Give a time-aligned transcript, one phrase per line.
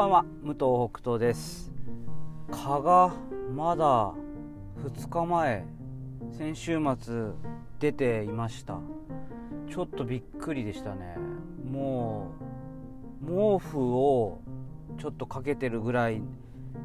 [0.00, 1.70] ばんは武藤北斗です。
[2.50, 3.12] 蚊が
[3.54, 4.14] まだ
[4.82, 5.66] 2日前
[6.38, 7.32] 先週末
[7.80, 8.78] 出ていました。
[9.68, 11.18] ちょっとびっくりでしたね。
[11.70, 12.30] も
[13.22, 14.40] う毛布を
[14.98, 16.22] ちょっとかけてるぐらい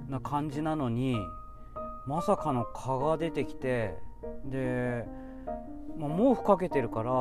[0.09, 1.16] な感じなのに
[2.05, 3.95] まさかの蚊が出てきて
[4.43, 5.05] で、
[5.97, 7.13] まあ、毛布かけてるから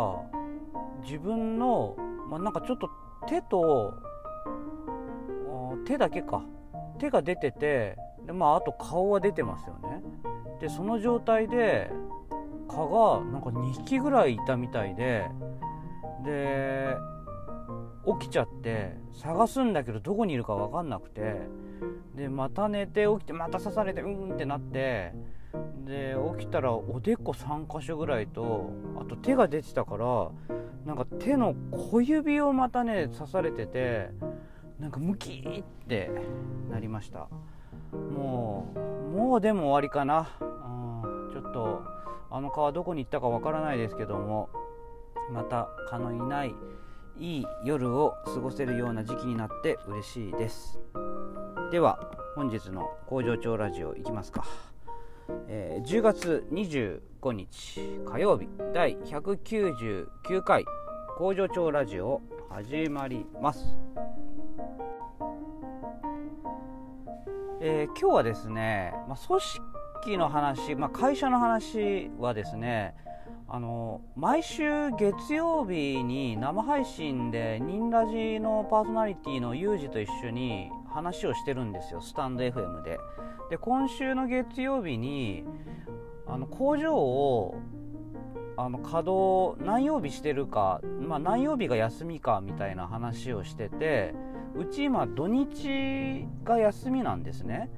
[1.05, 1.95] 自分の、
[2.29, 2.91] まあ、なんかちょっと
[3.29, 3.95] 手と
[5.85, 6.43] 手だけか。
[6.99, 10.03] 手が出ててで、まあ、あと顔は出てますよね。
[10.61, 11.91] でその状態で
[12.69, 15.27] 蚊がなんか2匹ぐらいいたみたいで
[16.25, 16.97] で
[18.21, 21.43] 起きちゃって探すんだけどどこにいるか分かんなくて
[22.15, 25.13] でまた寝て起きてまた刺されてうんってなって
[25.85, 30.31] で起きたらおでこ3箇所ぐらいとあと手が出てたから
[30.87, 31.55] なんか手の
[31.91, 34.11] 小指をまたね刺されてて
[34.79, 36.11] なんかムキーって
[36.71, 37.29] なりました。
[37.93, 38.79] もう
[39.17, 41.83] もうでも終わりかな、うん、ちょっと
[42.31, 44.49] あの川どこに行ったかわからないですけども
[45.33, 46.55] また蚊のいない
[47.19, 50.81] いい夜を過ごせるような時期になって嬉しいです。
[51.71, 54.45] では本日の工場長ラジオいきますか、
[55.49, 60.65] えー、10月25日火曜日第199回
[61.17, 63.77] 工場長ラジオ始まります。
[67.67, 72.95] えー、今日はですね、まあ、組織の話、まあ、会社の話はですね
[73.49, 82.99] あの毎週月曜日に生配信でニンラジのパーソナリティのユージと一緒に話をしてるんですよスタンド FM で。
[83.49, 85.45] で今週の月曜日に
[86.27, 87.55] あの工場を
[88.57, 94.15] あの稼働何曜日してるか、まあ、何曜日が休みかみたいな話をしてて
[94.57, 97.71] うち今土日が休みなんですね。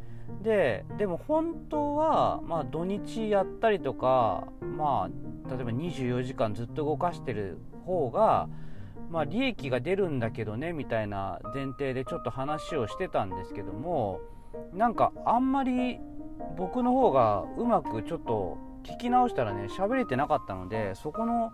[0.43, 8.49] ででも本当は、まあ、土日やったりとか、まあ、例えば24時間ずっと動かしてる方が、
[9.09, 14.21] まあ、利益が出るんだけどねみたいな前提でちょっと話をしてたんですけども
[14.75, 16.01] なんかあんまり
[16.57, 21.53] 僕の方がうまくちょっと聞き直したらね喋れてなかったのでそこの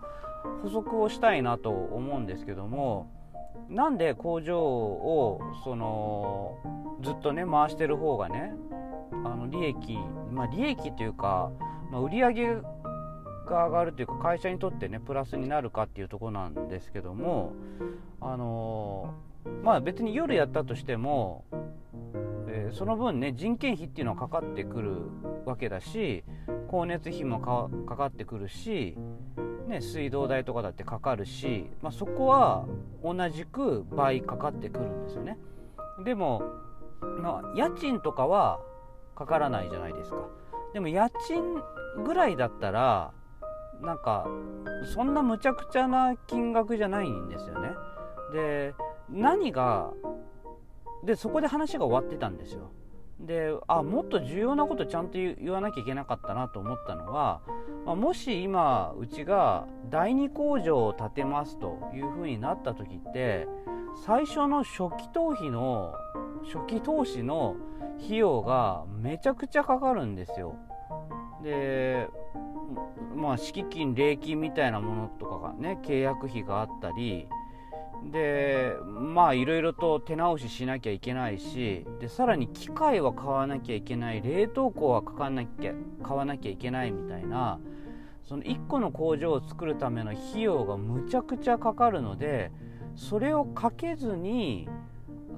[0.61, 3.11] 補足をしたいなと思うんですけども
[3.69, 6.57] なんで工場をその
[7.01, 8.53] ずっとね回してる方がね
[9.25, 9.97] あの利益
[10.31, 11.51] まあ利益というか、
[11.91, 12.47] まあ、売り上げ
[13.47, 17.53] が上がるというか会社にとってねプラスになるかっていうとこなんですけども
[18.21, 19.13] あの
[19.63, 21.43] まあ別に夜やったとしても、
[22.73, 24.97] その分ね人件費っていうのはかかってくる
[25.45, 26.23] わけだし
[26.67, 28.97] 光熱費もかかってくるし
[29.67, 32.65] ね、水道代とかだってかかるし、まあ、そこは
[33.03, 35.37] 同じく倍かかってくるんですよね。
[36.03, 36.43] でも、
[37.01, 38.59] まあ、家賃とかは
[39.15, 40.17] かからないじゃないですか。
[40.73, 41.61] でも家賃
[42.03, 43.13] ぐらいだったら
[43.81, 44.27] なんか
[44.93, 47.69] そんなむちゃくちゃな金額じゃないんですよね。
[48.33, 48.73] で
[49.09, 49.91] 何が
[51.03, 52.71] でそこで話が終わってたんですよ。
[53.19, 57.41] であもっと重要なことちゃんと言わなきゃいけなかったなと思ったのは、
[57.85, 63.47] まあ、もし今うちが第2工場を建てますというふうになった時って
[64.05, 65.93] 最初の初期投資の
[66.43, 67.55] 初期投資の
[68.03, 70.55] 費用がめちゃくちゃかかるんですよ。
[71.43, 72.07] で
[73.15, 77.27] まあ敷金礼金みたいなものとかがね契約費があったり
[78.11, 87.59] でまあいろいろと手直ししなきゃいけないしでさらに機械は買わなきゃいけない冷凍庫は買わなきゃ買わなきゃいけないみたいな
[88.27, 92.51] その1個の工場を作るための費用がむちゃくちゃかかるので
[92.95, 94.69] それをかけずに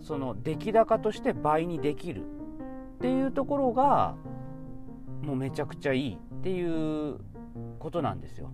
[0.02, 4.16] その出来高として倍にできるっていうところが
[5.22, 7.18] もうめちゃくちゃいいっていう
[7.80, 8.52] ことなんですよ。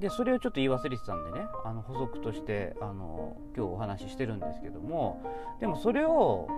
[0.00, 5.22] でそれをちょっと言い忘れてたんでねあの補足としてあの今日お話ししてるんですけども
[5.60, 6.48] でもそれを、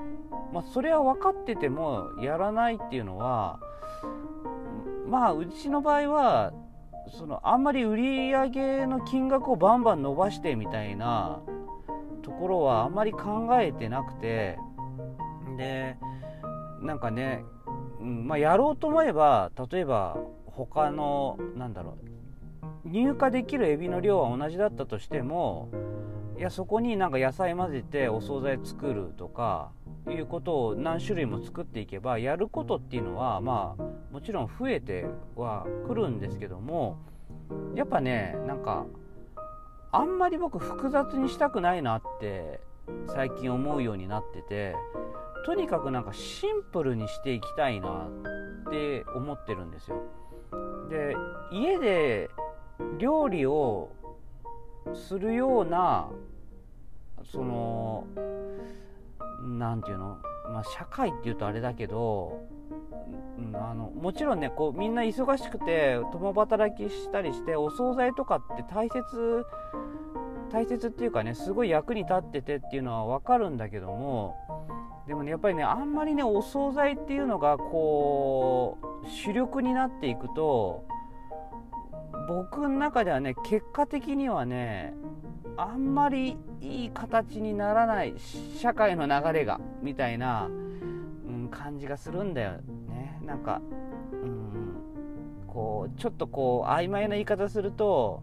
[0.52, 3.58] まあ、それは分かっててもやらないっていうのは
[5.08, 6.52] まあうちの場合は
[7.18, 11.40] そのあんまり売り上げの金額をバンバン伸ばしてみたいな
[12.22, 14.56] ところはあんまり考えてなくて
[15.58, 15.96] で
[16.80, 17.44] なんかね、
[18.00, 20.16] うんまあ、やろうと思えば例えば
[20.46, 22.21] 他のなんだろう
[22.84, 25.70] 入荷できるエビの量は同じだったとしても
[26.36, 29.70] いやそこになんか野菜混ぜてお惣菜作るとか
[30.08, 33.82] いうことを何種類も作っていけばやることっていうのはまあ
[34.12, 35.06] もちろん増えて
[35.36, 36.98] はくるんですけども
[37.74, 38.84] やっぱねなんか
[39.92, 42.60] あんまり僕複雑にしたくないなって
[43.06, 44.74] 最近思うようになってて
[45.46, 48.08] とにかくなんかシンプルにしていきたいな
[48.68, 50.02] って思ってるんですよ。
[50.88, 51.16] で
[51.52, 52.30] 家で
[52.98, 53.90] 料理を
[54.94, 56.08] するような
[57.30, 58.06] その
[59.42, 60.18] 何て言うの、
[60.52, 62.46] まあ、社会っていうとあれだけど
[63.54, 69.44] あのもちろんねこうみんな忙しくて共働きしたりしてお惣菜とかって大切
[70.52, 74.36] 大切っていうかねすごい役に立っててっていうのは分かるんだけども
[75.06, 80.84] でもねやっぱりねあんまりねお惣菜っていうのがこう主力になっていくと
[82.32, 84.94] 僕の中ではね結果的にはね
[85.58, 88.14] あんまりいい形にならない
[88.58, 90.50] 社会の流れがみたいな、う
[91.30, 92.52] ん、感じがするんだよ
[92.88, 93.20] ね。
[93.22, 93.60] なんか、
[94.12, 94.76] うん、
[95.46, 98.22] こうちょっとこう曖昧な言い方すると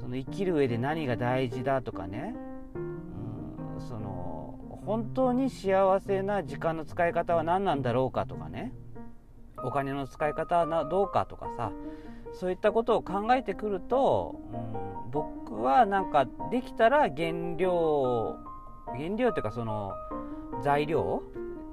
[0.00, 2.36] その生きる上で何が大事だとかね、
[2.76, 8.72] うん、その本当に幸せな時間の使い方は何なんだろうかとかね
[9.64, 11.72] お金の使い方はどうかとかさ
[12.32, 18.36] そういったことを考えてくると、うん、僕はなんかできたら原料
[18.96, 19.92] 原料っていうかその
[20.62, 21.22] 材料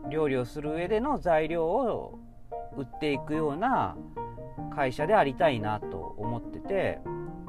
[0.09, 2.19] 料理をする上での材料を
[2.75, 3.95] 売っていくような
[4.75, 6.99] 会社でありたいなと思ってて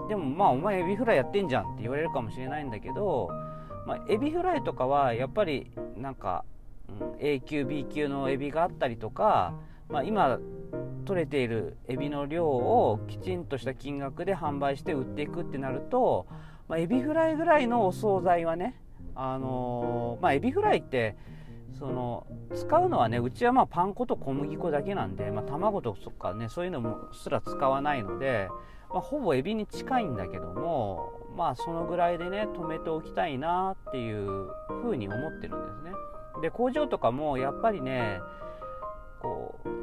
[0.08, 3.28] でもまあお前エビフライやってんじゃんって言われるかもしれないんだけど、
[3.86, 6.44] まあ、エビフライとかはやっぱりなんか、
[7.18, 9.54] A 級 B 級のエビがあったりとか、
[9.88, 10.38] まあ、今
[11.08, 16.26] 取れているエビの量をきちんとした金額で販売して売っていくってなると、
[16.68, 18.78] まあ、エビフライぐらいのお惣菜はね、
[19.14, 21.16] あのー、まあ、エビフライって
[21.78, 28.48] その使うのはねうちはまあパン粉と小麦粉だけなんで、まあ、卵とかねそういうのもすら使わないので、
[28.90, 34.48] まあ、ほぼエビに近いんだけどもまあそのぐらいでね止めておきたいなっていう
[34.82, 35.92] ふうに思ってるんですね。
[36.42, 38.20] で工場とかもやっぱりね
[39.22, 39.77] こう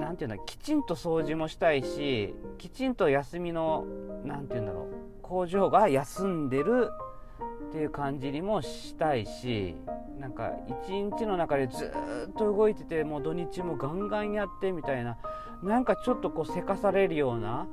[0.00, 3.84] 何て言うんだきちんと掃除もしたいしきちんと休みの
[4.24, 6.90] 何て言うんだろう工場が休んでる
[7.68, 9.74] っていう感じにもしたいし
[10.20, 10.52] なんか
[10.86, 11.92] 一日の中でず
[12.28, 15.18] っと動いててもう土日もガンガンやってみたいな
[15.62, 17.66] なんかちょっとこうせかされるような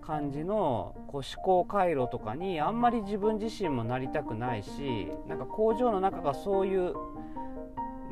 [0.00, 6.94] 感じのこう思考回路とかにあんまり自分自身もなりたくないしなんか工場の中がそういう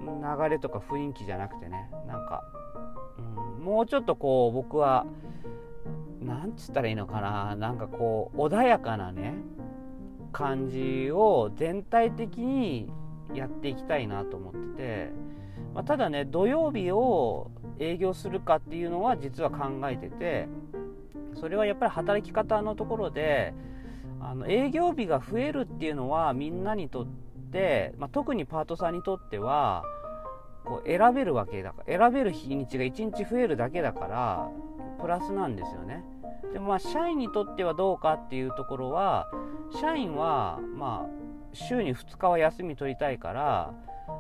[0.03, 2.43] 流れとか雰囲気じゃなくてねなんか
[3.63, 5.07] もうちょっとこう僕は
[6.21, 7.57] なんつったらいいのかな。
[7.57, 9.35] なんかこう穏やかなね
[10.33, 12.91] 感じを全体的に
[13.35, 15.11] やっていきたいなと思ってて、
[15.75, 20.49] まあ、ただね土曜日を営業するかっていうのは実は考えてて
[21.35, 23.55] それはやっぱり働き方のところで
[24.21, 27.07] あの営業日が増えるっていうのはみんなにとっ
[27.53, 29.85] て、まあ、特にパートさんにとっては
[30.65, 31.73] こう選べるわけだ。
[31.73, 34.49] から選べる日にちが1日増えるだけだから
[35.01, 36.05] プラスなんですよね。
[36.53, 39.29] でまあ社員にとってはどうかっていうところは
[39.81, 41.23] 社員はまあ
[41.53, 43.75] 週に2日は休み取りたいから、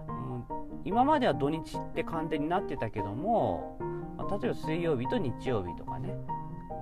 [0.08, 0.44] うん、
[0.84, 3.78] 今までは土日って完全になってたけども、
[4.16, 6.14] まあ、例えば水曜日と日曜日とかね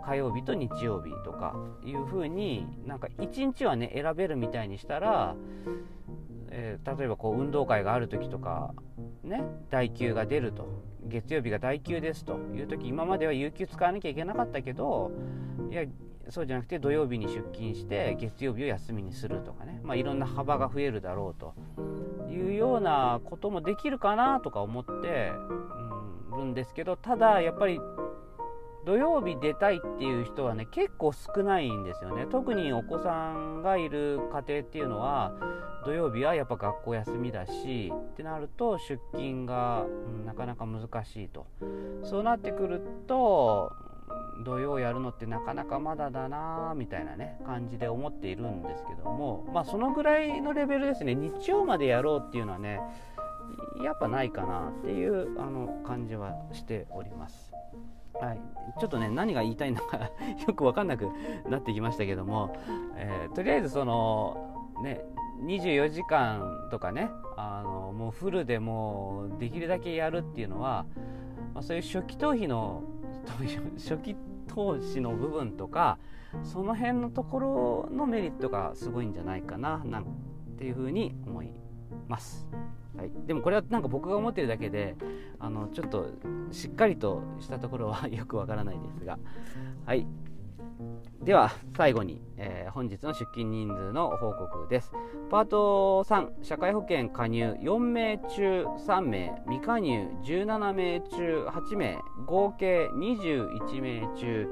[0.05, 1.55] 火曜日と日曜日とか
[1.85, 5.35] いう風になんか1日はね選べるみたいにしたら
[6.51, 8.75] えー、例えばこう運動会がある時とか
[9.31, 10.91] ね代休が出ると。
[11.07, 15.11] 月曜日が代休ですという時今までは有給使わなきゃいけなかったけど
[15.71, 15.85] いや
[16.29, 21.55] そうじゃなくて土曜日に出勤して月曜日を休みにするとかね、まあ、いろんな幅が増えるだろうと
[22.31, 25.33] いうようなこともできるかなとか思って、
[26.41, 27.81] るんですけどただやっぱり
[28.91, 32.27] 土曜日出たいっていう人はね結構少ないんですよね。
[32.29, 35.33] 特にお子さんがいる家庭っていうのは
[35.85, 41.47] 土曜日はやっぱ学校休みだしってなると出勤が、うん、なかなか難しいと。
[42.03, 43.71] そうなってくると
[44.45, 51.15] 土曜やるのってなかなかまだだなみたいなね感じで思っているんですけどもまあそのぐらいのレベルですね。
[51.15, 52.81] 日曜までやろうっていうのはね
[53.85, 57.53] やっぱないかなっていうあの感じはしております。
[58.15, 58.41] はい、
[58.79, 60.11] ちょっとね何が言いたいのか
[60.47, 61.09] よく分かんなく
[61.49, 62.55] なってきましたけども、
[62.97, 65.05] えー、とりあえずそのね
[65.43, 70.85] 24時間とかねあのもうフルでもうできるだけやるっていうのは、
[71.55, 72.83] まあ、そういう初期投資の
[73.79, 75.99] 初期投資の部分とか
[76.43, 80.07] その辺のところのメリットがすごいんじゃないかななん
[80.59, 81.53] ていうふうに思い
[82.09, 82.47] ます。
[83.01, 84.95] はい、でもこれはなんか僕が思ってるだけで
[85.39, 86.11] あのちょっと
[86.51, 89.19] しっかりとしたところは よくわからないですが。
[89.87, 90.07] はい。
[91.23, 94.91] では最後に、えー、本日の出勤人数の報告です。
[95.31, 104.49] パート3社会保険加入4名中3名未加入17名中8名合計21名中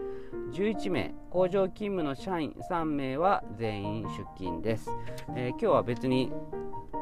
[0.52, 4.90] 11名工場勤務の社員3名は全員出勤です、
[5.36, 6.30] えー、今日は別に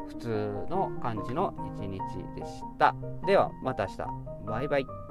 [0.07, 0.29] 普通
[0.69, 1.99] の感じの一日
[2.35, 2.95] でした。
[3.25, 3.97] ではまた明日。
[4.45, 5.06] バイバイ。